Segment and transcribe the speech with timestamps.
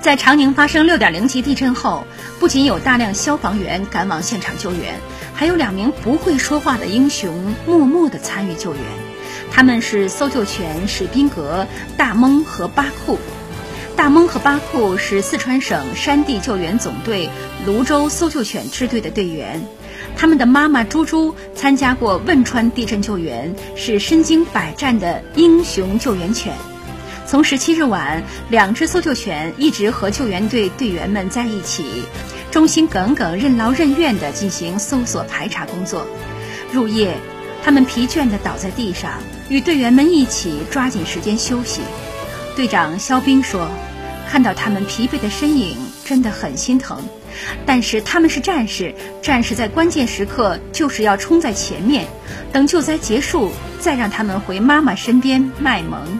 [0.00, 2.04] 在长宁发生6.0级地震后，
[2.38, 5.00] 不仅有大量消防员赶往现场救援，
[5.34, 8.82] 还有两名不会说话的英雄默默地参与救援。
[9.50, 11.66] 他们是搜救犬史宾格、
[11.96, 13.18] 大蒙和巴库。
[13.96, 17.28] 大蒙和巴库是四川省山地救援总队
[17.66, 19.66] 泸州搜救犬支队的队员，
[20.16, 26.54] 他们的妈妈猪猪参加过汶川地震救援，是身经百战的英雄救援犬。
[27.28, 31.84] 从十七日晚，两只搜救犬一直和救援队队员们在一起，
[32.50, 36.06] 忠心耿耿、任劳任怨地进行搜索排查工作。
[36.72, 37.18] 入夜，
[37.62, 39.12] 他们疲倦地倒在地上，
[39.50, 41.82] 与队员们一起抓紧时间休息。
[42.56, 43.68] 队长肖兵说
[44.26, 46.96] ：“看到他们疲惫的身影，真的很心疼。
[47.66, 52.06] 但是他们是战士，战士在关键时刻就是要冲在前面，
[52.54, 56.18] 等救灾结束，再让他们回妈妈身边卖萌。”